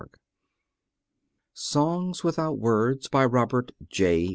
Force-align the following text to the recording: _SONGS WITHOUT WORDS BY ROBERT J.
_SONGS 1.53 2.23
WITHOUT 2.23 2.57
WORDS 2.57 3.07
BY 3.09 3.23
ROBERT 3.23 3.71
J. 3.87 4.29